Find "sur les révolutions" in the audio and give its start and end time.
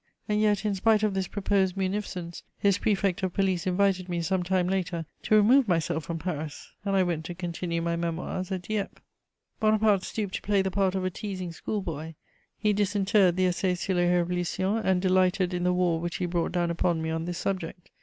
13.77-14.83